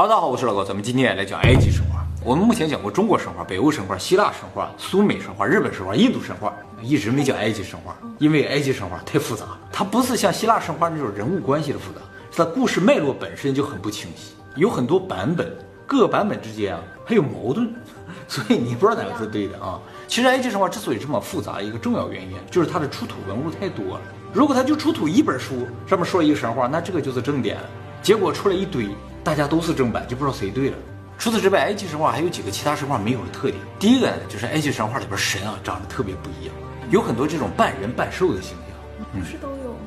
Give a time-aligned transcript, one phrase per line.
[0.00, 2.06] 哈喽，大家好，我是老高，咱们今天也来讲埃及神话。
[2.24, 9.44] 我们目前讲过中国神话、北欧神话、希腊神话、苏美神话、日本神话、印度神话，一直没讲埃及神话，因为埃及神话太复杂。
[9.70, 12.00] 它不是像希腊神话那种人物关系的复杂，
[12.30, 15.54] 是它故事脉络本身就很不清晰，有很多版本，
[15.86, 17.70] 各个版本之间啊还有矛盾，
[18.26, 19.78] 所以你不知道哪个是对的啊。
[20.08, 24.00] 其实埃及神话之所以这么复杂，一个重要原因就是它的出土文物太多了。
[24.32, 27.68] 如果它就出土一本书，上面说了一个神话，那这个就是正典了。
[28.00, 28.88] 结果出来一堆，
[29.22, 30.76] 大家都是正版，就不知道谁对了。
[31.18, 33.56] 除此之外，埃及神话还有几个其他神话没有的特点。
[33.78, 36.54] 第一个呢，就是埃及神话里边神啊长得特别不一样，
[36.90, 39.10] 有很多这种半人半兽的形象。
[39.12, 39.78] 不是都有吗？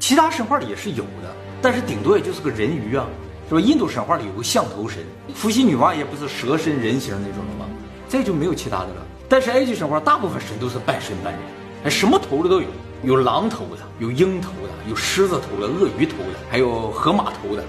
[0.00, 3.06] 其他神话里也是有的，但是顶多也就是个人鱼啊，
[3.48, 3.60] 是吧？
[3.60, 7.66] 印度神话里有个象头神，伏羲女娲也不是蛇身人形那种的吗？
[8.08, 9.06] 再就没有其他的了。
[9.28, 11.42] 但是埃及神话大部分神都是半神半人，
[11.84, 12.68] 哎，什么头的都有，
[13.02, 17.64] 有狼头的，有鹰头的，有狮子头的，鳄鱼头的，还有河马头的，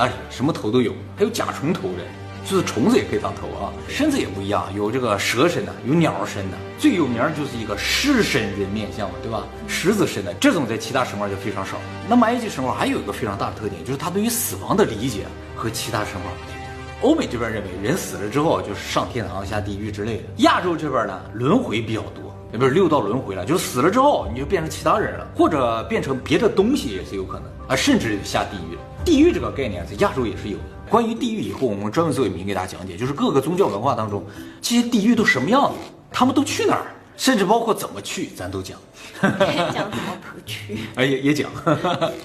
[0.00, 2.04] 还有河马，哎，什么头都有，还有甲虫头的，
[2.48, 3.70] 就是虫子也可以当头啊。
[3.86, 9.44] 身子也不一样，有这个蛇身的，有鸟身的，最有名儿就是一个狮身人面像嘛，对吧？
[9.68, 11.76] 狮子身的这种在其他神话就非常少。
[12.08, 16.70] 那么埃及神话还有一个非常大的特点，就是它对于死亡的理解和其他神话不太一样。
[17.02, 28.78] 欧美这边认为人死了之后就是上天堂、下地狱之类的，亚洲这边呢轮回比较多，也不是六道轮回了，就是死了之后你就变成其他人了，或者变成别的东西也是有可能啊，甚至下地狱。
[29.10, 30.64] 地狱这个概念在亚洲也是有的。
[30.88, 34.24] 关于地狱，以后我们专门做一名给大家讲解，就是各个宗教文化当中
[34.62, 35.78] 这些地狱都什么样子，
[36.12, 38.78] 他们都去哪儿，甚至包括怎么去，咱都讲。
[39.20, 40.78] 讲怎么不去？
[40.94, 41.50] 哎，也也讲。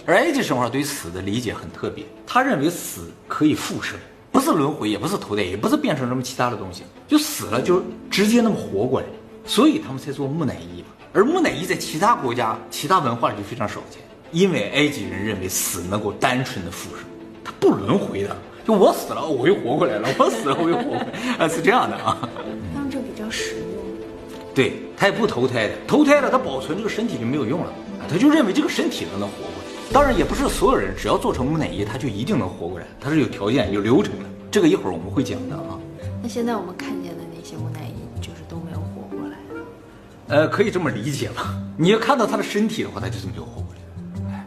[0.06, 3.97] 而埃及神话对死的理解很特别，他认为死可以复生，
[4.31, 9.08] 不是轮回，也不是投胎，也不是变成什么其他的东西，就死了就直接那么活过来，
[9.44, 10.89] 所以他们才做木乃伊嘛。
[11.13, 14.00] 而木乃伊在其他国家、其他文化里就非常少见，
[14.31, 17.06] 因为埃及人认为死能够单纯的复生，
[17.44, 18.36] 它不轮回的。
[18.66, 21.06] 就我死了，我又活过来了；我死了，我又活过来，
[21.38, 22.18] 啊，是这样的啊。
[22.73, 23.66] 那这比较实用。
[24.56, 27.68] 对他也不投胎的，投胎了他保存这个身体就没有用了，
[28.00, 29.94] 啊他就认为这个身体能能活过来。
[29.94, 35.78] 当然也不是所有人只要做成木乃伊他就一定能活过来，他是有条件有流程的，这个一会儿我们会讲的啊。
[36.24, 39.38] 那现在我们看见的那些木乃伊，就是都没有活过来。
[40.28, 41.56] 呃，可以这么理解吧？
[41.78, 43.65] 你要看到他的身体的话，他就是没有活过来。
[43.65, 43.65] 哎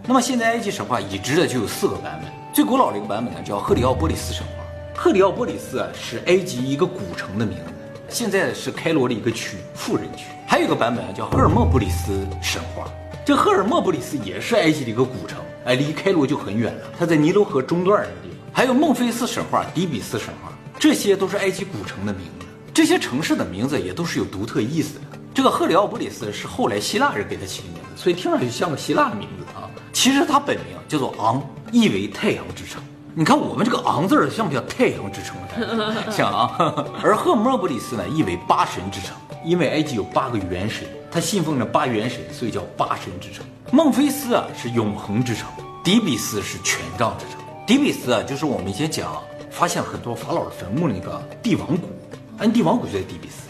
[0.08, 4.64] 那么现在埃及神话已知的就有四个版本，最古老的一个版本呢叫赫里奥波里斯神话。
[4.96, 10.24] 赫里奥波里斯啊是埃及一个古城的名字，现在是开罗的一个区，富人区。
[10.46, 12.90] 还有一个版本啊叫赫尔墨布里斯神话，
[13.22, 18.38] 这赫尔墨布里斯也是埃及的一个古城，哎，离开罗就很远了，它在尼罗河中段那个地方。
[18.50, 22.46] 还有孟菲斯神话、底比斯神话，这些都是埃及古城的名字。
[22.72, 25.04] 这些城市的名字也都是有独特意思的。
[25.34, 29.44] 这个赫里奥波里斯是后来希腊人给它起的名字，所以听上去像个希腊的名字。
[29.92, 32.82] 其实它本名叫做昂，意为太阳之城。
[33.14, 36.12] 你看我们这个昂字儿像不像太阳之城的？
[36.12, 36.54] 像啊。
[37.02, 43.44] 而赫莫布里斯呢，意为八神之城，因为埃及有八个元神，他信奉着八元神，所以叫八神之城。
[43.72, 45.48] 孟菲斯啊是永恒之城，
[45.82, 47.42] 底比斯是权杖之城。
[47.66, 49.20] 底比斯啊就是我们以前讲
[49.50, 51.88] 发现很多法老的坟墓那个帝王谷，
[52.38, 53.48] 安帝王谷就在底比斯。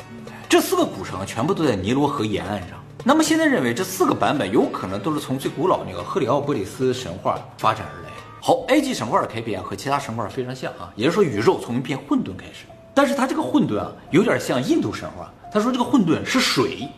[0.49, 2.78] 这四个古城全部都在尼罗河沿岸上。
[3.05, 8.09] 那么现在认为这四个版本有可能都是从最古老那个赫里奥波里斯神话发展而来。
[8.41, 16.89] 好，埃及神话的开篇和其他神话非常像啊，也就是说宇宙从一片混沌开始，但是它这个混沌啊有点像印度神话，他说这个混沌是水，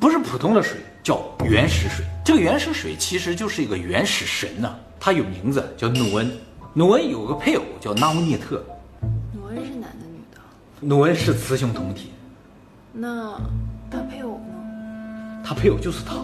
[0.00, 2.04] 不是普通的水，叫原始水。
[2.24, 6.32] 这个原始水其实就是一个原始神呐、他有名字叫努恩，
[6.72, 8.64] 努恩有个配偶叫纳乌涅特，
[9.32, 10.40] 努恩是男的女的？
[10.80, 12.12] 努恩是雌雄同体，
[12.92, 13.40] 那
[13.90, 14.55] 他配偶呢？
[15.46, 16.16] 他配偶就是他。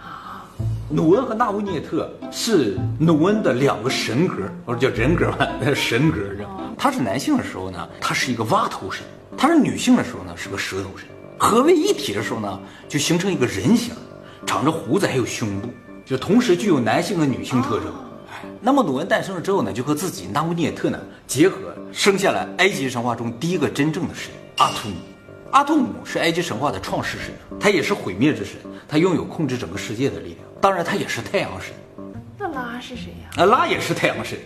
[0.00, 0.46] 啊
[0.88, 6.18] 努恩和纳乌涅特是努恩的两个神格，或者叫人格吧， 神格。
[6.78, 9.04] 他是男性的时候呢，他是一个蛙头神；
[9.36, 11.08] 他是女性的时候呢，是个蛇头神。
[11.38, 13.94] 合为一体的时候呢，就形成一个人形，
[14.46, 15.68] 长着胡子，还有胸部，
[16.04, 17.92] 就同时具有男性和女性特征。
[18.60, 21.56] 那么努恩诞生了之后呢，就和自己纳乌涅特呢结合，
[21.92, 24.94] 生下了埃及神话中第一个真正的神阿图姆。
[25.52, 28.54] 阿图姆是埃及神话的创世神，他也是毁灭之神，
[28.88, 30.38] 他拥有控制整个世界的力量。
[30.60, 31.74] 当然，他也是太阳神。
[32.38, 34.38] 那拉是谁呀、啊，拉也是太阳神，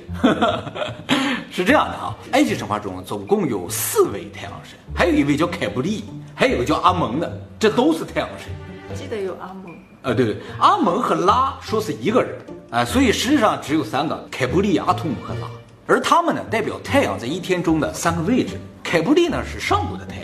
[1.52, 2.16] 是这样的啊。
[2.32, 6.04] 埃及神话中总共有四位太阳神，还有一位叫凯布利，
[6.34, 8.48] 还有一个叫阿蒙的，这都是太阳神。
[8.96, 9.72] 记得有阿蒙，
[10.02, 12.34] 啊，对对，阿蒙和拉说是一个人，
[12.70, 15.48] 啊，所以实际上只有三个：凯布利、阿图姆和拉。
[15.86, 18.58] 而他们呢，代表太阳在一天中的三个位置。
[18.82, 20.23] 凯布利呢是上午的太阳，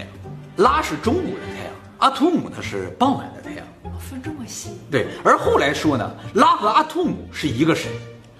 [0.61, 3.65] 拉是中午的太阳，阿图姆呢是傍晚的太阳。
[3.83, 4.73] 哦分这么细。
[4.91, 7.91] 对，而后来说呢，拉和阿图姆是一个神。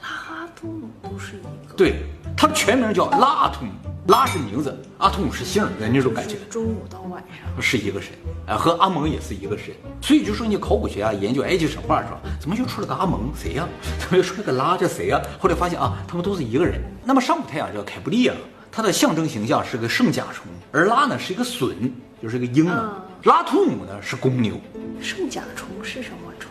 [0.02, 1.75] 拉和阿图姆都是一个。
[1.75, 2.02] 对，
[2.37, 3.70] 他的全名叫拉阿图姆，
[4.08, 6.37] 拉是名字，阿图姆是姓的那种感觉。
[6.50, 8.12] 中午到晚上是一个神，
[8.46, 13.31] 啊，和阿蒙也是一个神，所以就说你考古学家研究埃及神话的时候，怎么就出了个阿蒙？
[13.34, 13.66] 谁呀？
[13.99, 14.76] 怎么又出了个拉？
[14.76, 15.19] 这谁呀？
[15.38, 16.82] 后来发现啊，他们都是一个人。
[17.02, 18.34] 那么上古太阳叫凯布利亚，
[18.72, 21.90] 它的象征形象是个圣甲虫，而拉呢是一个隼，
[22.22, 23.05] 就是一个鹰啊。
[23.25, 24.58] 拉图姆呢是公牛。
[25.00, 26.50] 圣甲虫是什么虫？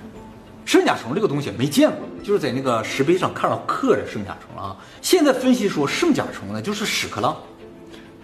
[0.66, 4.76] 圣甲虫这个东西没见过，就是在那个石碑上看到刻着圣甲虫啊。
[5.02, 7.36] 现在分析说圣甲虫呢就是屎壳郎。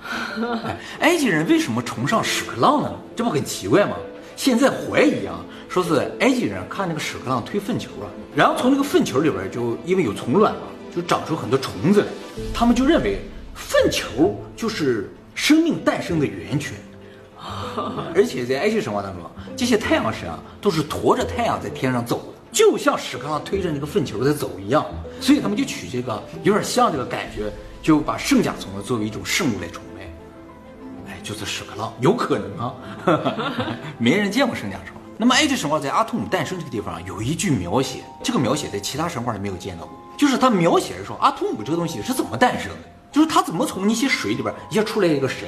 [0.64, 2.92] 哎，埃及人为什么崇尚屎壳郎呢？
[3.16, 3.96] 这不很奇怪吗？
[4.36, 5.40] 现在怀疑啊，
[5.70, 8.06] 说是埃及人看那个屎壳郎推粪球啊，
[8.36, 10.62] 然后从那个粪球里边就因为有虫卵嘛，
[10.94, 12.08] 就长出很多虫子来，
[12.54, 13.20] 他们就认为
[13.56, 16.74] 粪球就是生命诞生的源泉。
[18.14, 19.22] 而且在埃及神话当中，
[19.56, 24.84] 这些太阳神啊都是驮着太阳在天上走的，就像屎壳郎推着那个粪球在走一样，
[25.22, 27.52] 所以他们就取这个有点像这个感觉，
[27.84, 30.04] 就把圣甲虫作为一种圣物来崇拜。
[31.12, 32.74] 哎，就是屎壳郎，有可能啊，
[34.00, 34.96] 没人见过圣甲虫。
[35.18, 45.48] 那么埃及神话在阿图姆诞生这个地方有一句描写，这个描写在其他神话里没有见到过，就是他描写着说阿图姆这个东西是怎么诞生的，就是他怎么从那些水里边一下出来一个神。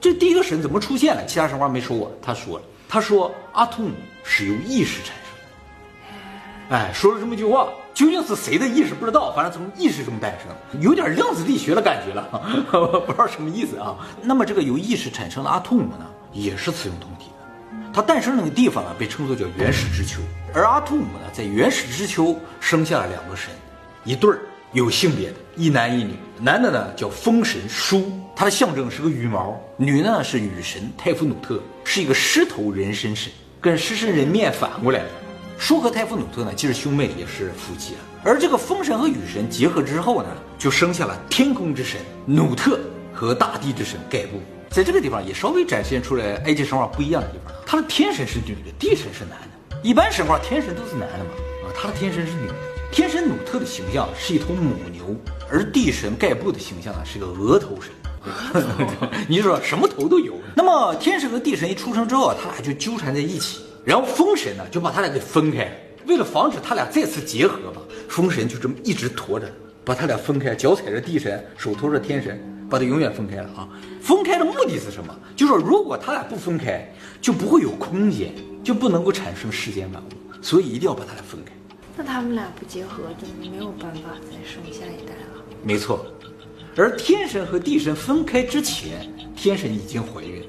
[0.00, 1.24] 这第一个神怎么出现了？
[1.24, 2.10] 其他神话没说过。
[2.20, 3.92] 他说了，他说阿图姆
[4.24, 6.18] 是由意识产生
[6.68, 6.76] 的。
[6.76, 12.24] 哎，说了这么一句话，究竟是谁的意识不知道，反正从意识中诞生，有点量子力学的感觉了，
[13.06, 13.96] 不知道什么意思啊。
[14.20, 17.92] 那么这个由意识产生的阿图姆呢，也是雌雄同体的。
[17.94, 20.20] 它诞生那个地方呢，被称作叫原始之丘，
[20.52, 23.52] 而阿图姆呢，在原始之丘生下了两个神，
[24.02, 24.40] 一对儿。
[24.72, 26.14] 有性别的，一男一女。
[26.38, 35.08] 男的呢叫风神舒，它的象征是个羽毛；女的呢是雨神泰夫努特，是一个狮头人身神，跟狮身人面反过来的。
[35.58, 38.00] 舒和泰夫努特呢既是兄妹，也是夫妻了。
[38.22, 40.28] 而这个风神和雨神结合之后呢，
[40.58, 42.78] 就生下了天空之神努特
[43.14, 44.40] 和大地之神盖布。
[44.68, 49.78] 在这个地方也稍微展现出来埃及神话不一样的地方，他的天神是女的，地神是男的。
[49.82, 51.30] 一般神话天神都是男的嘛，
[51.76, 52.48] 他的天神是女。
[52.90, 55.14] 天神努特的形象是一头母牛，
[55.50, 57.92] 而地神盖布的形象呢是个额头神。
[59.28, 60.34] 你说什么头都有。
[60.56, 65.70] 那么天神和地神一出生之后，他俩就纠缠在一起，然后风神呢就把他俩给分开。
[66.06, 69.46] 为了防止他俩再次结合吧，风神就这么一直驮着，
[69.84, 72.40] 把他俩分开，脚踩着地神，手托着天神，
[72.70, 73.68] 把他永远分开了啊。
[74.00, 75.14] 分开的目的是什么？
[75.36, 76.88] 就是说如果他俩不分开，
[77.20, 78.32] 就不会有空间，
[78.64, 80.06] 就不能够产生世间万物，
[80.40, 81.52] 所以一定要把他俩分开。
[81.96, 85.42] 那他们俩不结合，就没有办法再生下一代了。
[85.62, 86.04] 没错，
[86.76, 90.44] 而天神和地神分开之前，天神已经怀孕。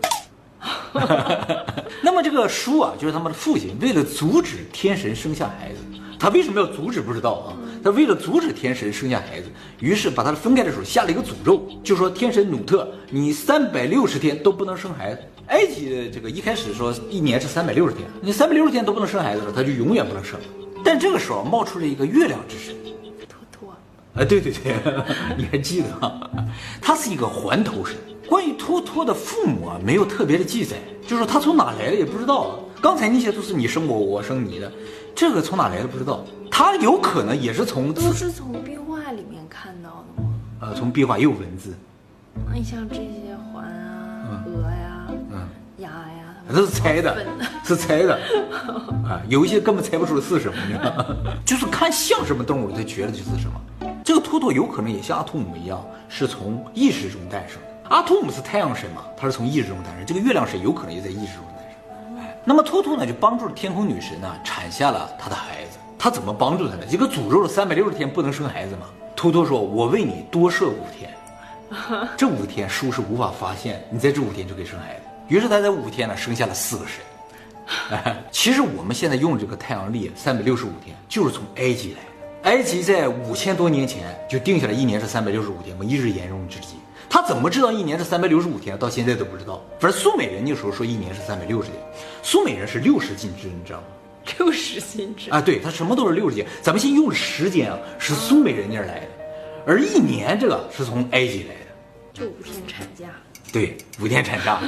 [2.03, 5.77] 那么这个叔啊，就是他们的父亲，为了阻止天神生下孩子，
[6.19, 6.99] 他为什么要阻止？
[6.99, 7.53] 不知道啊。
[7.83, 9.47] 他为了阻止天神生下孩子，
[9.79, 15.21] 于是把他分开的时候下了一个诅咒，就说天神努特，你三百六十天都不能生孩子。
[15.47, 20.37] 埃及的这个一开始说一年是三百六十天，你三百六十天都不能生孩子了，他就永远不能生。
[20.87, 22.73] 但这个时候冒出了一个月亮之神，
[23.27, 23.75] 托托。
[24.15, 24.73] 哎，对对对，
[25.37, 26.29] 你还记得啊？
[26.81, 27.97] 他是一个环头神。
[28.25, 32.57] 关于托托的父母啊，没有特别的记载，就是他从哪来的也不知道。
[32.81, 34.71] 刚才那些都是你生我，我生你的，
[35.13, 36.23] 这个从哪来的不知道。
[36.49, 40.29] 他有可能也是从都是从壁画里面看到的吗？
[40.61, 41.73] 呃，从壁画也有文字。
[42.53, 46.06] 你像这些环啊，鹅呀，嗯，鸭呀。
[46.53, 47.17] 都是猜的，
[47.63, 48.15] 是猜的
[49.05, 49.21] 啊！
[49.27, 51.05] 有一些根本猜不出是什么，
[51.45, 53.59] 就是看像什么动物，他觉得就是什么。
[54.03, 57.67] 这个秃头有可能也像阿图姆一样，是从意识中诞生的。
[57.89, 60.05] 阿图姆是太阳神嘛，他是从意识中诞生。
[60.05, 62.19] 这个月亮神有可能也在意识中诞生。
[62.19, 65.77] 哎，那么秃头呢，就帮助了天空女神呢，产下了她的孩子。
[65.99, 66.83] 他怎么帮助她呢？
[66.89, 68.85] 这个诅咒了三百六十天不能生孩子嘛。
[69.15, 71.11] 秃头说：“我为你多设五天，
[72.15, 78.15] 这五天书是无法发现，你在这五天就可以生孩子。”于是他在五天呢生下了四个神。
[78.31, 82.49] 其实我们现在用这个太阳历三百六十五天，就是从埃及来的。
[82.49, 86.79] 埃及在五千多年前就定下来一年是三百六十五天嘛，一直沿用至今。
[87.09, 88.77] 他怎么知道一年是三百六十五天？
[88.77, 89.61] 到现在都不知道。
[89.79, 91.81] 反正苏美人那时候说一年是三百六十天，
[92.23, 93.85] 苏美人是六十进制，你知道吗？
[94.37, 96.45] 六十进制啊，对他什么都是六十进。
[96.61, 99.07] 咱们现在用的时间啊，是苏美人那儿来的，
[99.65, 101.71] 而一年这个是从埃及来的，
[102.13, 103.05] 就五天产假。
[103.57, 104.61] 对，五天产假，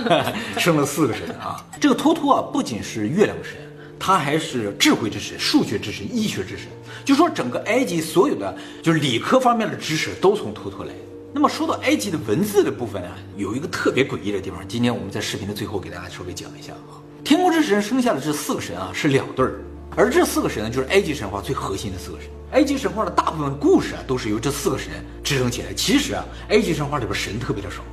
[0.58, 1.64] 生了四个神啊！
[1.80, 3.54] 这个托托啊，不仅是月亮神，
[4.00, 6.66] 他还是智慧之神、数学之神、医学之神。
[7.06, 10.92] 就说整个埃及所有的就是理科方面的知识都从托托来。
[11.32, 16.98] 那么说到埃及的文字的部分呢，有一个特别诡异的地方，今天我们在视频的最后给大家稍微讲一下啊。
[17.24, 19.62] 天空之神生下的这四个神啊，是两对儿，
[19.96, 22.28] 而这四个神呢，就是埃及神话最核心的四个神。
[22.54, 24.92] 埃及神话的大部分故事啊，都是由这四个神
[25.24, 25.72] 支撑起来。
[25.76, 27.84] 其实啊，埃及神话里边神特别的少，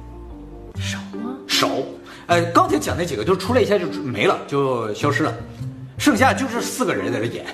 [0.81, 1.37] 少吗？
[1.47, 1.69] 少。
[2.27, 5.33] 呃，刚才讲那几个，就出来一下就没了，就消失了。
[5.99, 7.47] 剩下就这四个人在这演，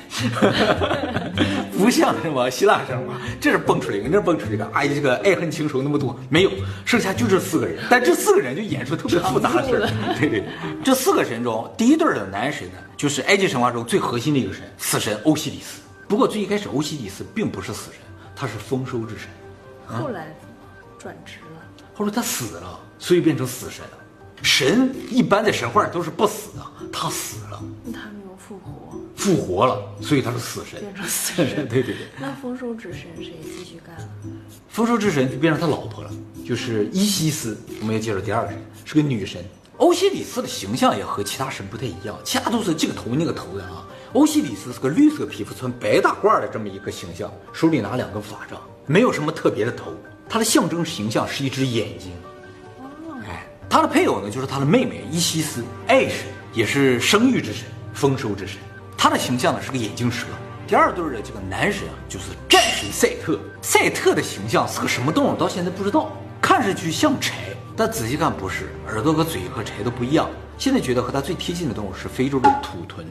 [1.78, 6.50] 不像什么希腊神话，这是蹦出来一个，那蹦出来一个，哎呀，这个爱恨情仇那么多，没有，
[6.84, 9.88] 剩下就这四个人，但这四个人就演出特别复杂的事儿。
[10.18, 10.44] 对对，
[10.82, 15.80] 这四个神中，第一对的男神呢，就是埃及神话中最核心的一个神，死神欧西里斯。
[16.08, 18.00] 不过最一开始，欧西里斯并不是死神，
[18.34, 19.28] 他是丰收之神。
[19.86, 20.34] 后来
[20.98, 21.62] 转职了？
[21.94, 23.98] 后来他死了，所以变成死神了。
[24.42, 27.60] 神一般在神话里都是不死的，他死了。
[27.92, 28.96] 他没有复活？
[29.16, 30.78] 复活了，所以他是死神。
[30.78, 31.66] 变成死神。
[31.68, 32.06] 对对对。
[32.20, 34.08] 那丰收之神谁继续干了？
[34.68, 36.10] 丰收之神就变成他老婆了，
[36.46, 37.58] 就是伊西斯。
[37.80, 39.44] 我们要介绍第二个人，是个女神。
[39.78, 43.84] 欧西里斯的形象也和其他神不太一样，其他都是这个头那个头的啊。
[44.12, 49.92] 欧西里斯是个绿色皮肤、穿白大褂的这么一个形象，手里拿两个法杖，没有什么特别的头。
[50.28, 52.12] 他的象征形象是一只眼睛。
[53.72, 57.64] 哎，他的配偶呢，就是他的妹妹伊西斯，爱神，也是生育之神、
[57.94, 58.58] 丰收之神。
[58.98, 60.26] 他的形象呢是个眼镜蛇。
[60.66, 63.40] 第二对的这个男神啊，就是战神赛特。
[63.62, 65.36] 赛特的形象是个什么动物？
[65.38, 67.32] 到现在不知道，看上去像柴，
[67.74, 70.28] 但仔细看不是，耳朵和嘴和柴都不一样。
[70.58, 73.06] 现在觉得和他最贴近的动物是非洲的土豚。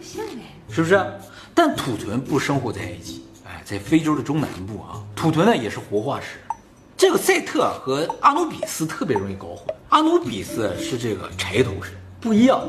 [0.00, 1.04] 像哎，是不是？
[1.52, 5.02] 但土豚不生活在埃及，哎，在非洲的中南部啊。
[5.16, 6.38] 土豚呢也是活化石。
[7.02, 9.74] 这个赛特和阿努比斯特别容易搞混。
[9.88, 12.62] 阿努比斯是这个柴头神，不一样。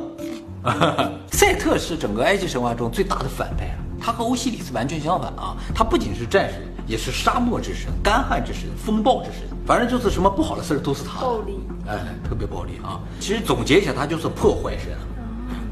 [1.31, 5.55] 赛特是整个埃及神话中最大的反派啊，他和欧西里斯完全相反啊。
[5.75, 11.21] 他不仅是战神，也是沙漠之神、干旱之神、风暴之神，反正就是什么不好的事儿都是他。
[11.21, 12.99] 暴力，哎，特别暴力啊。
[13.19, 14.97] 其实总结一下，他就是破坏神。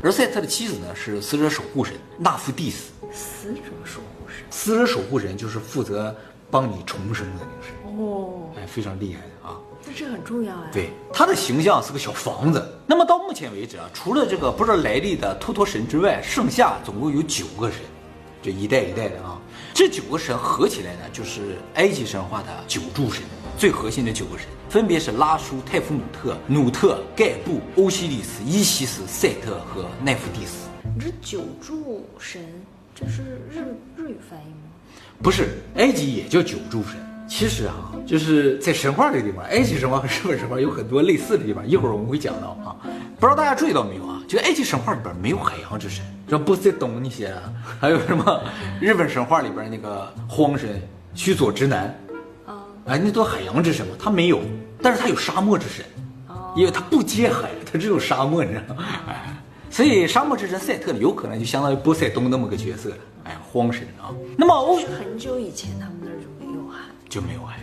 [0.04, 2.92] 而赛特的妻子呢是死者守护神纳夫蒂斯。
[3.12, 6.16] 死者守护神，死者守护神就是负责
[6.52, 9.60] 帮你重生的那个神，哦，哎，非常厉害的啊。
[9.86, 10.68] 那这很重要啊。
[10.72, 12.64] 对，他的形象是个小房子。
[12.86, 17.80] 那么到目前为止啊，除了这个不知道来历的托托神之外，剩下总共有九个神，
[18.44, 19.40] 这一代一代的啊。
[19.74, 23.24] 这九个神合起来呢，就是埃及神话的九柱神，
[23.58, 30.68] 最核心的九个神，分别是拉舒、泰夫努特、努特、盖布、欧西里斯、伊西斯、赛特和奈芙蒂斯。
[30.84, 32.44] 你这九柱神，
[32.94, 33.64] 这是日
[33.96, 34.70] 日语翻译吗？
[35.24, 37.00] 不是，埃及也叫九柱神。
[37.32, 37.74] 其实啊，
[38.06, 42.76] 就是在神话这个地方，埃及神话和日本神话有很多类似的地方，一会儿我们会讲到啊。
[43.18, 44.22] 不知道大家注意到没有啊？
[44.28, 47.42] 就埃及神话里边没有海洋之神，这波塞冬那些啊，
[47.80, 48.44] 还有什么
[48.82, 50.82] 日本神话里边那个荒神
[51.16, 51.98] 须佐之男，
[52.46, 54.42] 啊，哎，那都海洋之神嘛，他没有，
[54.82, 55.86] 但是他有沙漠之神，
[56.28, 58.84] 哦因为他不接海，他只有沙漠，你知道吗？
[59.08, 62.92] 哎，所以沙漠之神赛特呢，有可能就相当于波塞冬那么个角色，
[63.24, 64.12] 哎，荒神啊。
[64.38, 65.91] 那么欧很久以前他们那儿就没有海。
[67.12, 67.60] 就没有爱，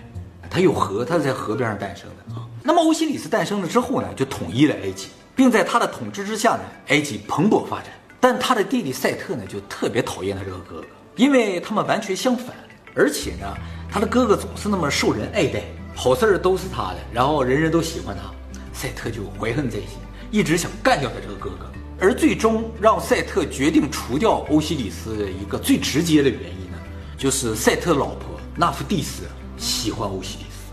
[0.51, 2.47] 它有河，它是在河边上诞生的啊。
[2.63, 7.87] 那么欧西里斯诞生了之后呢，就统一了埃及，并在他的统治之下呢，埃及蓬勃发展。
[8.21, 10.87] 但他的弟弟赛特呢，就特别讨厌他这个哥哥，
[11.17, 12.55] 因为他们完全相反，
[12.95, 13.47] 而且呢，
[13.91, 15.63] 他的哥哥总是那么受人爱戴，
[15.95, 18.31] 好事儿都是他的，然后人人都喜欢他，
[18.79, 19.97] 赛特就怀恨在心，
[20.31, 21.73] 一直想干掉他这个哥哥。
[22.01, 26.79] 而最终让赛特决定除掉欧西里斯的一个最直接的原因呢，
[27.17, 29.23] 就是赛特老婆纳夫蒂斯
[29.59, 30.73] 喜欢欧西里斯，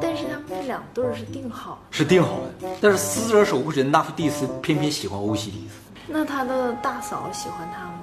[0.00, 2.68] 但是他们这两对儿是定好的，是定好的。
[2.80, 5.74] 但是死者守护神纳夫蒂斯偏偏喜欢欧西里斯，
[6.08, 8.00] 那他的大嫂喜欢他吗？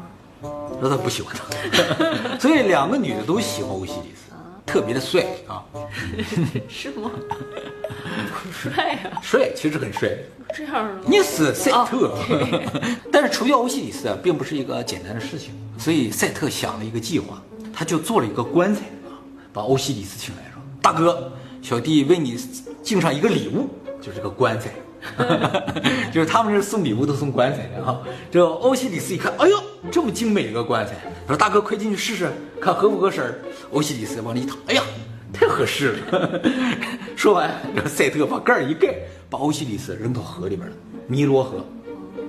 [0.79, 4.31] 那他不喜欢他， 所以两个女的都喜欢欧西里斯，
[4.65, 5.63] 特别的帅啊，
[6.69, 7.09] 是吗？
[8.43, 10.09] 不帅啊，帅，其实很帅。
[10.53, 11.01] 这样的吗？
[11.07, 12.15] 你死赛特，
[13.11, 17.41] 但是除掉欧西里斯啊，并不是一个简单的事情，所以赛特想了一个计划，
[17.73, 18.81] 他就做了一个棺材。
[18.81, 18.96] 啊，
[19.57, 21.31] 把欧西里斯请来说：“大哥，
[21.63, 22.37] 小弟为你
[22.83, 23.67] 敬上一个礼物，
[23.99, 24.69] 就是个棺材。
[26.13, 27.99] ”就是他们这送礼物都送棺材的啊。
[28.29, 29.57] 这欧西里斯一看，哎呦，
[29.89, 30.93] 这么精美的一个棺材，
[31.25, 33.39] 说：“大哥，快进去试试，看合不合身儿。”
[33.73, 34.83] 欧西里斯往里一躺，哎呀，
[35.33, 36.41] 太合适了。
[37.17, 38.93] 说完，然后赛特把盖儿一盖，
[39.27, 40.75] 把欧西里斯扔到河里边了，
[41.07, 41.65] 尼罗河，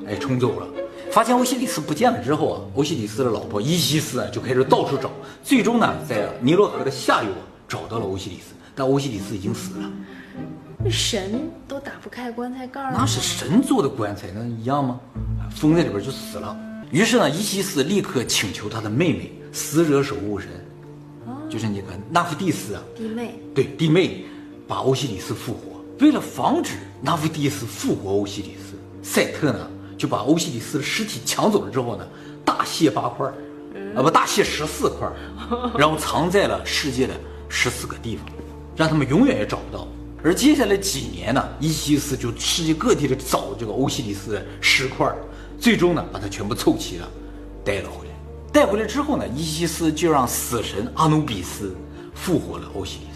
[0.07, 0.67] 哎，冲走了。
[1.11, 5.11] 发现欧西里斯不见了之后啊，欧西里斯的老婆伊西斯啊就开始到处找，
[5.43, 9.91] 最终呢，在尼罗河的下游啊找到了欧西里斯，但欧西里斯已经死了。
[10.89, 15.01] 神都打不开棺材盖儿那是神做的棺材，那一样吗？
[15.51, 16.57] 封在里边就死了。
[16.91, 20.49] 于是呢，伊西斯立刻请求他的妹妹死者守护神，
[21.51, 24.25] 就是那个纳夫蒂斯啊，弟妹，对弟妹，
[24.67, 25.61] 把欧西里斯复活。
[25.99, 32.07] 为了防止纳夫蒂斯复活欧西里斯，赛特呢就把欧西里斯的尸体抢走了之后呢，
[32.45, 33.27] 大卸八块，
[33.95, 35.07] 啊不，大卸十四块，
[35.77, 37.15] 然后藏在了世界的
[37.49, 38.25] 十四个地方，
[38.77, 39.89] 让他们永远也找不到。
[40.23, 45.13] 而接下来几年呢，伊西斯就世界各地的找这个欧西里斯的尸块，
[45.59, 47.09] 最终呢把它全部凑齐了，
[47.65, 48.15] 带了回来。
[48.53, 51.77] 带回来之后呢，伊西斯就让死神阿努比斯
[52.15, 53.08] 复活了欧西里斯。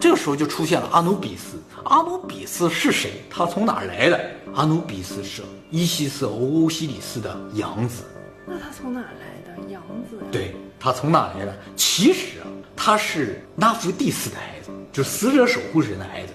[0.00, 1.58] 这个时候就出现了阿努比斯。
[1.84, 3.22] 阿努比斯是谁？
[3.28, 4.18] 他从哪儿来的？
[4.54, 8.02] 阿努比斯是伊西斯欧西里斯的养子。
[8.46, 9.70] 那他从哪儿来的？
[9.70, 10.16] 养子？
[10.32, 11.54] 对，他从哪来的？
[11.76, 14.70] 其实啊，他是拉夫蒂斯的孩子。
[14.92, 16.32] 就死者守护神的孩子，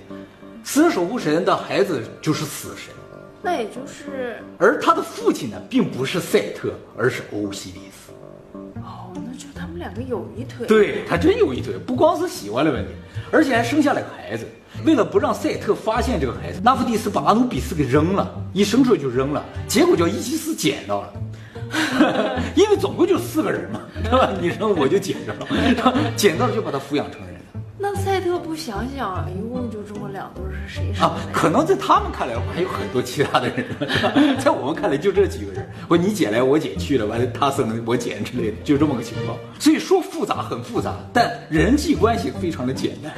[0.63, 2.93] 死者守护神的孩子就是死神，
[3.41, 8.04] 那也就是，而他的父亲呢，并不是赛特，而是欧西里斯。
[8.81, 10.65] 哦，那就他们两个有一腿。
[10.67, 12.91] 对他真有一腿，不光是喜欢的问题，
[13.31, 14.45] 而且还生下了个孩子。
[14.85, 21.13] 为了不让赛特发现这个孩子，拉夫蒂斯把阿努比斯给扔了，一生出来就扔了，结果叫伊西斯捡到了，
[22.55, 24.31] 因为总共就四个人嘛，对吧？
[24.41, 25.47] 你扔我就捡着了，
[26.17, 27.34] 捡到了就把他抚养成人。
[27.95, 31.07] 那赛特不想想，一共就这么两对，是谁生的？
[31.07, 33.65] 啊，可能在他们看来我，还有很多其他的人，
[34.37, 35.65] 在我们看来就这几个人。
[35.87, 39.37] 我你姐来，我姐去了，完了他生我姐之类的，就这么个情况。
[39.57, 43.13] 所以说复杂很复杂，但人际关系非常的简单。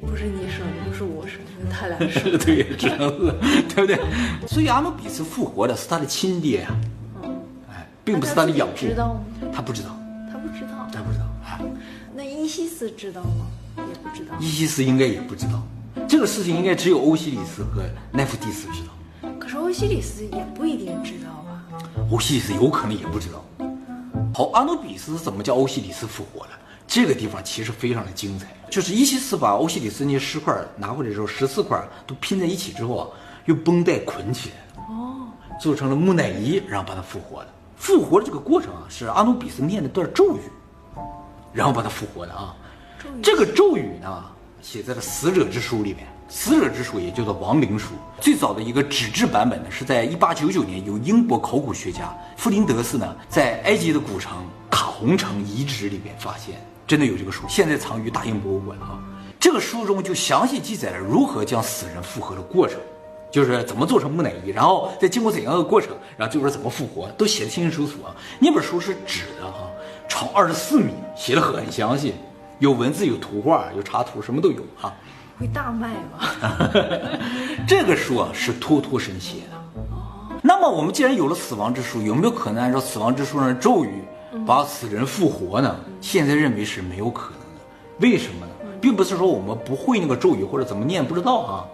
[0.00, 3.32] 不是你生的，不是我生的，他俩生的， 对，只能是，
[3.72, 4.00] 对不对？
[4.48, 6.76] 所以阿努比斯复活的是他的亲爹呀，
[7.70, 8.88] 哎，并不是他的养父。
[8.88, 9.20] 知道吗？
[9.52, 9.96] 他不知道。
[12.24, 13.46] 那伊西斯知道吗？
[13.78, 14.32] 也不知道。
[14.38, 15.60] 伊西斯应该也不知道，
[16.06, 19.28] 这个事情应该只有欧西里斯和奈芙蒂斯知道。
[19.40, 21.66] 可是欧西里斯也不一定知道啊？
[22.12, 23.44] 欧西里斯有可能也不知道。
[24.32, 26.50] 好，阿努比斯怎么叫欧西里斯复活了？
[26.86, 33.08] 这个地方其实非常的精彩，就是伊西斯把欧西里斯那些尸块拿回来之后，十四块都拼在一起之后啊，
[33.46, 35.26] 用绷带捆起来，哦，
[35.60, 37.48] 做成了木乃伊，然后把它复活了。
[37.74, 40.40] 复活的这个过程啊，是阿努比斯念了段咒语。
[41.52, 42.54] 然后把他复活的啊，
[43.22, 44.24] 这个咒语呢，
[44.60, 46.06] 写在了死者之书里面。
[46.28, 47.90] 死者之书也叫做亡灵书。
[48.18, 54.32] 最早的一个纸质版本呢，是在一八九九年由英国考古学家弗林德斯呢，在埃及的古城
[54.70, 56.54] 卡洪城遗址里面发现，
[56.86, 58.98] 真的有这个书，现在藏于大英博物馆啊。
[59.38, 62.80] 这个书中就详细记载了如何将死人复活的过程，
[63.30, 68.16] 就是怎么做成木乃伊，然后再经过怎样的过程，然后最后怎么复活，都写的清清楚楚啊。
[68.38, 69.68] 那本书是纸的哈。
[70.12, 72.12] 长二十四米，写的很详细，
[72.58, 74.92] 有文字，有图画，有插图，什么都有哈。
[75.40, 76.68] 会大卖吗？
[77.66, 79.56] 这个书啊是托托神写的。
[79.90, 80.38] 哦。
[80.42, 84.04] 那么我们既然有了死亡之书，有没有可能按照死亡之书上的咒语
[84.46, 85.74] 把死人复活呢？
[86.02, 87.62] 现在认为是没有可能的。
[88.00, 88.52] 为什么呢？
[88.82, 91.64] 并不是说我们不会那个咒语或者怎么念不知道啊，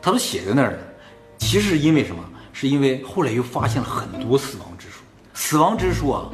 [0.00, 0.78] 它都写在那儿了。
[1.38, 2.22] 其实是因为什么？
[2.52, 5.00] 是因为后来又发现了很多死亡之书。
[5.34, 6.30] 死亡之书啊。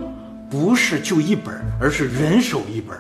[0.51, 2.97] 不是就一本，而是人手一本，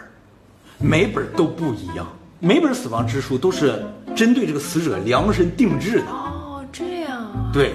[0.79, 2.07] 每本都不一样。
[2.39, 3.83] 每本死亡之书都是
[4.15, 6.07] 针对这个死者量身定制的。
[6.07, 7.51] 哦，这样啊。
[7.53, 7.73] 对，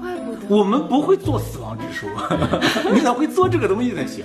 [0.00, 2.06] 怪不得我们不会做死亡之书，
[2.94, 4.24] 你咋会做这个东西才行？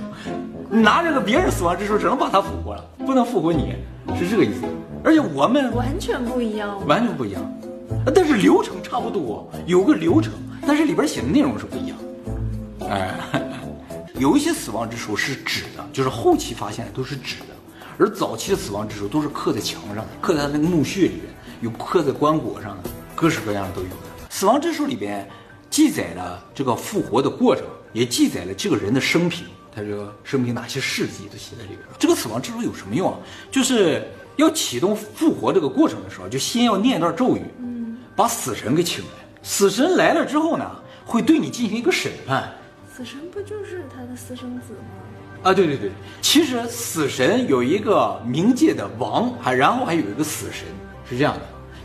[0.69, 3.75] 拿这个别人死亡之书，只能把他复活了，不能复活你，
[4.17, 4.61] 是这个意思。
[5.03, 7.41] 而且我们完全不一样，完全不一样，
[8.15, 10.31] 但是流程差不多，有个流程，
[10.65, 11.97] 但是里边写的内容是不一样。
[12.89, 13.11] 哎。
[14.19, 17.55] 有一些死亡之书是纸的，就是后期发现的都是纸的，
[17.97, 23.95] 而早期的死亡之书都是刻在墙上的，刻在那个墓穴里边，有刻在棺椁上的，各式各样的都有的。
[24.29, 25.27] 死亡之书里边
[25.69, 29.45] 记载了这个复活的过程，也记载了这个人的生平，
[29.75, 31.79] 他这个生平哪些事迹都写在里边。
[31.97, 33.17] 这个死亡之书有什么用啊？
[33.49, 39.09] 就是要启动复活这个过程的时候，就先要念一段咒语，嗯，把死神给请来。
[39.41, 40.69] 死神来了之后呢，
[41.03, 42.53] 会对你进行一个审判。
[42.95, 45.49] 死神不就是他的私生子吗？
[45.49, 45.89] 啊，对对对，
[46.21, 50.67] 其实死神有一个冥界的王，还然后还有一个死神，
[51.09, 51.41] 是这样的。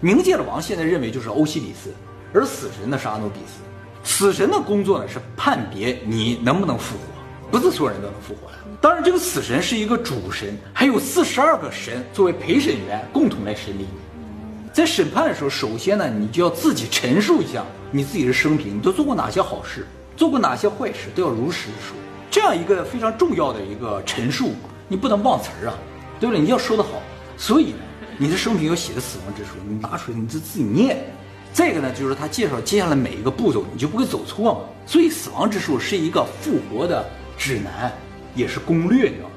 [0.06, 1.90] 冥界的王现在认为就是欧西里斯，
[2.34, 3.62] 而死神呢是阿努比斯。
[4.04, 8.58] 死神的工作呢是判别你能不能复活，不是所有人都能复活的。
[8.78, 14.70] 当然，这个死神是一个主神，还有四十二个神作为陪审员共同来审理你。
[14.74, 19.86] 在审判的时候，首先呢，你就要自己陈述一下你自己的生平，你都做过哪些好事。
[20.18, 21.96] 做过哪些坏事都要如实说，
[22.28, 24.50] 这样一个非常重要的一个陈述，
[24.88, 25.78] 你不能忘词儿啊，
[26.18, 26.42] 对不对？
[26.42, 27.00] 你要说得好，
[27.36, 27.76] 所以
[28.18, 30.98] 你的生平要写的死亡之书，你拿出来你就自己念。
[31.52, 34.60] 再一个呢，就是他介绍接下来每一个步骤，你就不会走错嘛。
[34.86, 37.92] 所以死亡之书是一个复活的指南，
[38.34, 39.27] 也是攻略，你知道？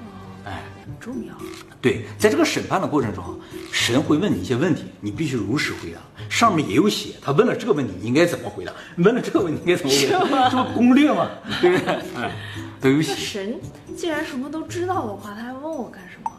[0.84, 1.34] 很重要。
[1.80, 3.24] 对，在这个审判的过程中，
[3.72, 6.00] 神会问你一些问题，你必须如实回答。
[6.30, 8.74] 上面也有写，他问了这个问题，你应该怎么回答？
[8.98, 10.50] 问了这个问题，应该怎么回答？
[10.50, 11.30] 这不攻略吗？
[11.62, 11.94] 对不对？
[12.16, 12.32] 哎，
[12.80, 13.14] 都有写。
[13.14, 13.60] 神
[13.96, 16.32] 既然什么都知道的话，他还问我干什么？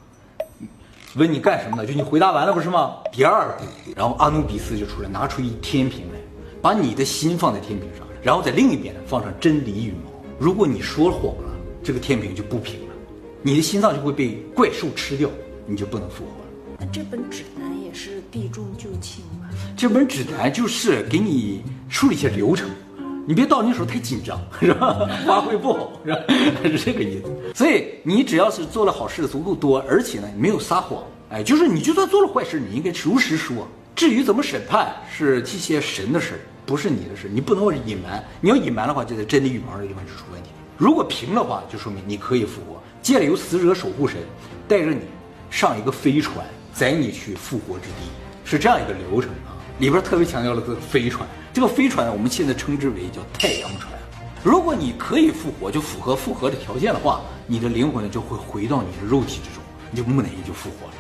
[1.17, 1.85] 问你干什么呢？
[1.87, 2.97] 就你回答完了不是吗？
[3.13, 6.19] 第二步，然后阿努比斯就出来，拿出一天平来，
[6.63, 10.11] 把你的心放在天平上，然后在另一边放上真理羽毛。
[10.39, 12.92] 如果你说谎了，这个天平就不平了，
[13.43, 15.29] 你的心脏就会被怪兽吃掉，
[15.67, 16.77] 你就不能复活了。
[16.79, 19.51] 那这本指南也是避重就轻吧？
[19.77, 22.71] 这本指南就是给你梳理一些流程，
[23.27, 25.09] 你别到那时候太紧张， 是吧？
[25.27, 26.19] 发挥不好，是吧？
[26.65, 27.53] 是这个意思。
[27.55, 33.67] 所以你只要是做了好事足够多，而且呢你没有撒谎，哎，就是你就算做了坏事，你应该如实说。
[33.95, 38.25] 至于怎么审判，是这些神的事，不是你的事，你不能隐瞒。
[38.41, 40.49] 你要隐瞒的话，就在真理羽毛的地方就出问题。
[40.79, 42.83] 如果平的话，就说明你可以复活。
[43.03, 44.21] 接着由死者守护神
[44.69, 45.01] 带着你
[45.51, 48.09] 上一个飞船，载你去复活之地，
[48.45, 49.59] 是这样一个流程啊。
[49.81, 53.93] 里边特别强调了这个飞船，这个飞船，我们现在称之为叫太阳船。
[54.45, 60.95] 如果你可以复活，就符合复活的条件的话，你的灵魂就会回到你的肉体之中，你就木乃伊就复活了，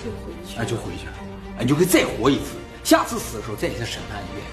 [0.00, 1.12] 就回去，哎，就回去了，
[1.58, 4.44] 哎，你就会再活一次，下次死的时候再给他审判一遍，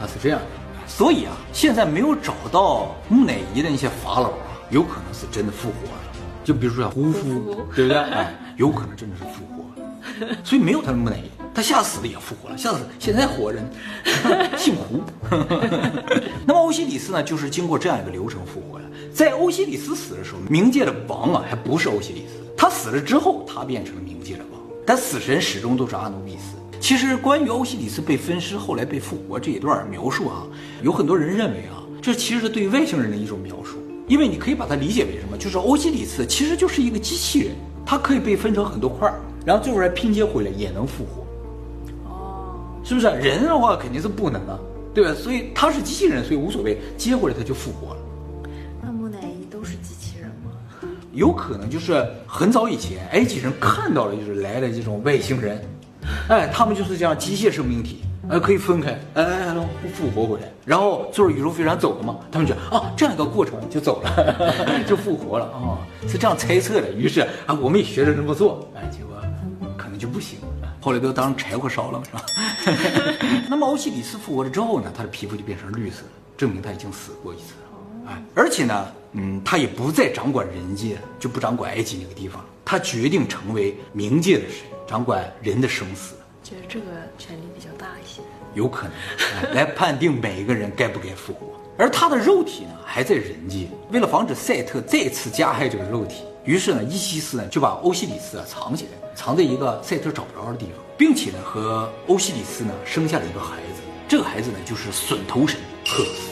[0.00, 0.46] 啊，是这样的。
[0.86, 6.05] 所以啊，现在没有找到木乃伊的那些法老啊，有可能是真的复活了，
[6.46, 7.98] 就比如说像胡夫，对不对？
[7.98, 9.64] 哎，有可能真的是复活
[10.28, 13.68] 了，所以没有他的木乃伊，他吓死了也复活了，吓死现在活人，
[14.56, 15.02] 姓胡。
[16.46, 18.84] 那么欧西里斯呢，就是经过这样一个流程复活的。
[19.12, 26.54] 在欧西里斯死的时候，冥界的王啊，还不是欧西里斯，他死了之后，他变成了冥界的王，但死神始终都是阿努比斯。
[26.78, 30.46] 其实关于欧西里斯被分尸后来被复活这一段描述啊，
[30.80, 33.78] 有很多人认为啊，这其实是对外星人的一种描述，
[34.08, 41.26] 因为你可以把它理解为什么，就是欧西里斯其实就是一个机器人，它可以被分成很多块儿，然后最后再拼接回来也能复活。
[42.08, 44.58] 哦，是不是人的话肯定是不能啊，
[44.94, 45.12] 对吧？
[45.14, 48.00] 所以他是机器人，所以无所谓，接回来他就复活了。
[48.80, 50.52] 那木乃伊都是机器人吗？
[51.12, 55.60] 有可能就是很早以前埃及人看到了就是来了这种外星人，
[56.28, 66.92] 哎，他们就是这样机械生命体，哎，可以分开，哎哎，哎复活回来，然后坐着宇宙飞船走了嘛，他们觉得啊这样一个过程就走了， 就复活了啊，是这样猜测的。
[66.92, 69.16] 于是啊，我们也学着这么做，哎，结果
[69.76, 70.38] 可能就不行。
[70.80, 72.24] 后来都当柴火烧了，是吧？
[73.50, 78.12] 那么欧西里斯复活了之后呢，他的皮肤就变成绿色了，证明他已经死过一次了。
[78.12, 86.86] 哎，而且呢，嗯，他也不再掌管人界，就不掌管埃及那个地方，他决定成为冥界的神，掌管人的生死，觉得这个
[87.18, 87.88] 权力比较大。
[88.56, 88.92] 有可能、
[89.36, 91.46] 哎来判定每一个人该不该复活。
[91.78, 93.68] 而他的肉体呢，还在人界。
[93.90, 103.82] 为了防止赛特再次加害这个肉体，于是呢，伊西斯呢就把欧西里斯啊藏起来，藏在一个赛特找不着的地方，并且呢和欧西里斯呢生下了一个孩子。
[104.08, 106.30] 这个孩子呢就是隼头神赫鲁斯。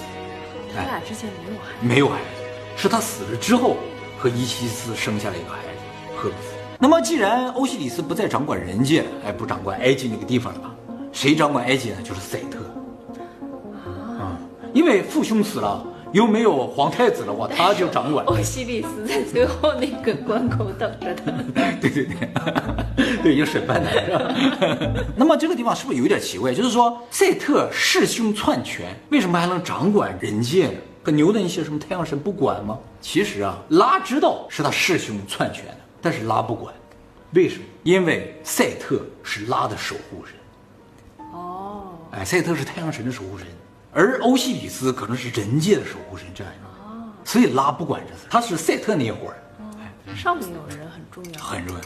[0.75, 3.77] 他俩之间没有孩子，没有孩子，是他死了之后
[4.19, 6.55] 和伊西斯生下了一个孩子赫鲁斯。
[6.79, 10.74] 那么既然欧西里斯不再掌管人界了，哎，不掌管埃及那个地方了吧？
[11.15, 11.97] 谁掌管埃及呢？
[12.03, 12.59] 就是赛特。
[14.19, 14.37] 啊，
[14.75, 18.27] 因为父兄死了，又没有皇太子的话，他就掌管。
[18.27, 21.33] 欧西里斯在最后那个关口等着他。
[21.81, 25.05] 对 对对，对，有审判的是吧？
[25.15, 26.53] 那么这个地方是不是有点奇怪？
[26.53, 30.75] 就是说，赛特弑兄篡权，为什么还能掌管人界呢？
[31.05, 32.77] 很牛的一些什么太阳神不管吗？
[33.01, 36.75] 其实啊，拉知道是他弑兄篡权的，但是拉不管，
[37.35, 37.65] 为什么？
[37.85, 40.35] 因为赛特是拉的守护神。
[42.15, 43.47] 哦，哎，赛特是太阳神的守护神，
[43.93, 46.69] 而欧西里斯可能是人界的守护神，这样一个，
[47.25, 49.37] 所以拉不管这事，他是赛特那一伙儿。
[50.15, 51.41] 上面有人很重要。
[51.43, 51.83] 很重要。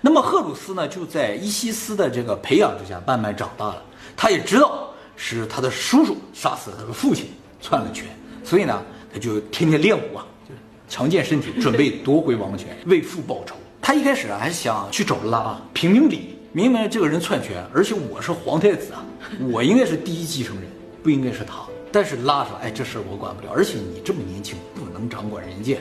[0.00, 3.82] 那么赫鲁斯呢，就在伊西斯的这个培养之下，慢慢长大了。
[4.16, 7.26] 他也知道是他的叔叔杀死了他的父亲，
[7.60, 8.06] 篡了权，
[8.44, 13.54] 所以呢，他就天天练武啊，就是强健身体，准备 夺回王权，为父报仇。
[13.80, 19.04] 他一开始啊，还想去找拉评评理，明明这个人篡权，而且我是皇太子啊，
[19.50, 20.64] 我应该是第一继承人，
[21.02, 21.64] 不应该是他。
[21.90, 25.78] 但是拉说，哎，这事儿我管不了，而且你这么年轻，不能掌管人界。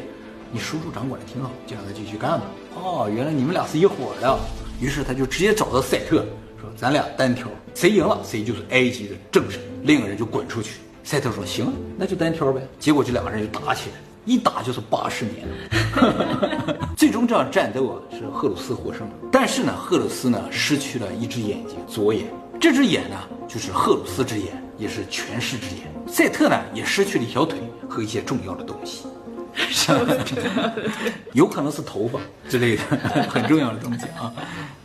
[0.52, 2.46] 你叔叔掌管的挺好，就让他继续干吧。
[2.76, 4.40] 哦，原来你们俩是一伙的。
[4.80, 6.26] 于是他就直接找到赛特，
[6.62, 15.48] 说：“咱俩单挑，谁赢了谁就是埃及的正神，另一个人就滚出去。”赛特说：“行，那就单挑呗。”结果这两个人就打起来，一打就是八十年。
[16.96, 19.14] 最终这场战斗啊，是赫鲁斯获胜了。
[19.32, 22.26] 但是呢，赫鲁斯呢失去了一只眼睛，左眼。
[22.60, 23.16] 这只眼呢，
[23.48, 25.86] 就是赫鲁斯之眼，也是权势之眼。
[26.08, 29.06] 赛特呢，也失去了一条腿和一些重要的东西。
[31.34, 32.84] 有可能是头发之类的
[33.30, 34.34] 很重要的东西啊，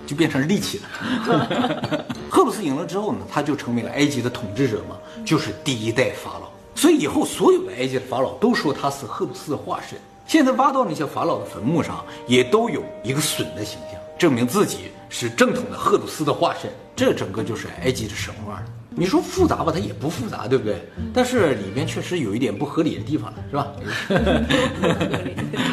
[0.06, 2.04] 就就变成力气了。
[2.28, 6.50] 赫鲁斯赢了之后呢，他就成为了埃及的统治者嘛，就是第一代法老。
[6.74, 9.98] 所以以后所有的埃及的法老都说他是赫鲁斯的化身。
[10.26, 16.68] 现在挖到那些法老的坟墓上，也都有一个隼的形象，证明自己是正统的赫鲁斯的化身。
[16.96, 18.62] 这整个就是埃及的神话。
[18.94, 20.82] 你说复杂吧，它也不复杂，对不对？
[21.14, 23.72] 但是里边确实有一点不合理的地方了，是吧？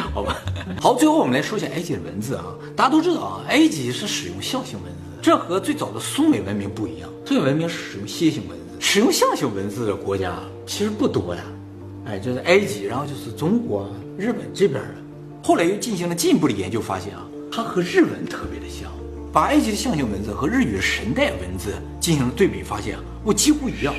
[0.14, 0.36] 好吧。
[0.80, 2.44] 好，最后我们来说一下埃及的文字啊。
[2.76, 7.10] 大家都知道啊，埃及是使用象形文字，这和最早的苏美文明不一样。
[7.26, 10.34] 苏美文明是使用楔形文字，使用象形文字的国家
[10.66, 11.42] 其实不多呀。
[12.06, 14.94] 哎，就是埃及，然后就是中国、日本这边的。
[15.42, 17.22] 后来又进行了进一步的研究，发现啊，
[17.52, 18.90] 它和日文特别的像。
[19.32, 23.94] 把埃及的象形文字和日语的神代文字进行了对比，发现啊，我几乎一样。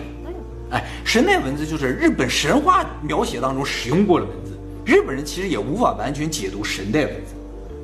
[0.72, 7.34] 哎，神代文字就是日本神话描写当中使用过的文字，日本人其实也无法完全解读神代文字，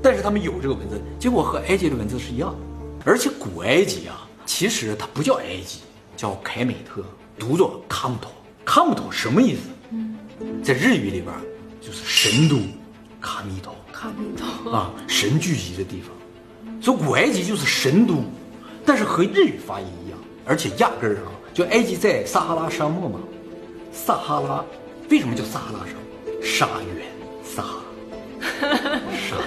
[0.02, 2.58] 但是他们有这个文字，结果和埃及的文字是一样的。
[3.06, 5.80] 而且古埃及啊，其实它不叫埃及，
[6.16, 7.04] 叫凯美特，
[7.38, 8.32] 读作卡姆托。
[8.66, 9.62] 卡姆托什么意思？
[10.62, 11.28] 在日语里边
[11.80, 12.58] 就是神都，
[13.22, 13.74] 卡米托。
[13.94, 16.12] 卡米托啊，神聚集的地方。
[16.82, 18.24] 所以古埃及就是神都，
[18.86, 23.20] 但是和日语发音一样，而且压根儿啊，就埃及在撒哈拉沙漠嘛，
[23.92, 24.64] 撒哈拉
[25.10, 26.44] 为什么叫撒哈拉沙漠？
[26.44, 27.06] 沙原，
[27.44, 27.80] 撒哈
[28.62, 29.38] 拉，沙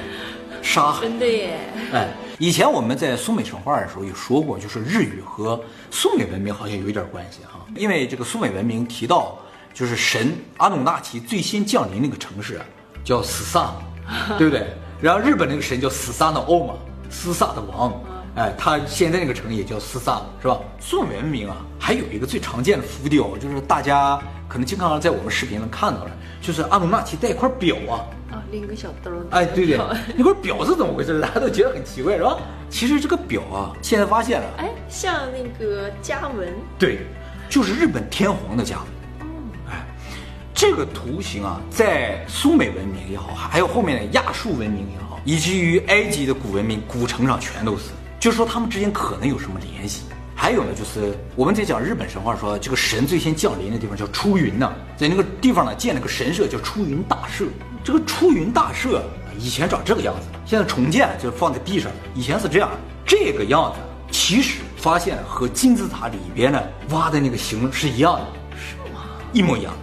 [0.62, 1.02] 沙海。
[1.02, 1.58] 真的耶！
[1.92, 5.58] 哎，以前我们在苏美神话的时候也说过，就是日语和
[5.90, 9.38] 苏美文明好像有一点关系哈，因为这个苏美文明提到，
[9.72, 12.60] 就是神阿努纳奇最先降临那个城市
[13.04, 13.72] 叫死萨，
[14.36, 14.66] 对不对？
[15.00, 16.74] 然后日本那个神叫死萨的欧嘛。
[17.10, 17.92] 斯萨的王，
[18.36, 20.58] 哎，他现在那个城也叫斯萨，是吧？
[20.78, 24.18] 宋文明啊，还有一个最常见的浮雕，就是大家
[24.48, 29.78] 可能经常在我们视频能看到的，就是阿努纳奇带一块表啊，啊，拎个小兜儿，哎，对对，
[30.16, 31.18] 那块表是怎么回事？
[31.20, 32.38] 大家都觉得很奇怪，是吧？
[32.70, 37.00] 其实这个表啊，现在发现了，哎，像那个家纹，对，
[37.48, 38.86] 就是日本天皇的家纹。
[39.72, 39.84] 哎，
[40.54, 45.09] 这个图形啊，在苏美文明也好，还有后面的亚述文明也好。
[45.24, 47.84] 以至于埃及的古文明、古城上全都是，
[48.18, 50.02] 就是说他们之间可能有什么联系。
[50.34, 57.44] 还有呢，就是我们在讲日本神话，说这个神最先降临的地方叫出云呢，在那个地方呢建了个神社叫出云大社。
[57.84, 59.02] 这个出云大社
[59.38, 61.92] 以前长这个样子，现在重建就放在地上。
[62.14, 62.70] 以前是这样，
[63.06, 63.78] 这个样子，
[64.10, 69.02] 其实发现和金字塔里边呢挖的那个形是一样的，是吗？
[69.34, 69.74] 一模一样。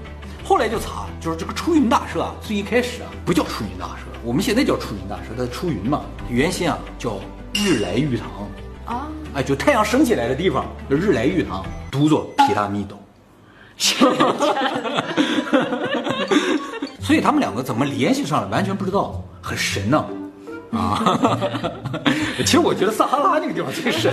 [0.44, 4.06] 后来就查，就是这个出云大社啊，最一开始啊不叫出云大社。
[4.28, 7.18] 我们现在叫出云大社，它出云嘛，原先啊叫
[7.54, 8.28] 日来玉堂
[8.86, 13.00] 啊，哎，就太阳升起来的地方，叫日来玉堂，读作皮拉密斗。
[17.00, 20.06] 所以他们两个怎么联系上了，完全不知道，很神呢。
[20.74, 21.18] 啊，
[22.44, 24.12] 其实我觉得撒哈拉那个地方最神。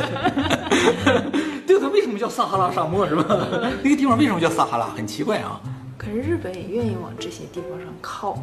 [1.66, 3.24] 对，它为什么叫撒哈拉沙漠是吧？
[3.82, 4.86] 那个地方为什么叫撒哈拉？
[4.94, 5.60] 很奇怪啊。
[5.98, 8.38] 可是日本也愿意往这些地方上靠。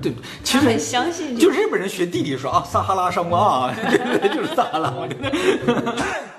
[0.00, 1.36] 对，其实很相信。
[1.38, 4.92] 就日本人学地理说啊，撒哈拉沙漠啊，对对，就是撒哈拉。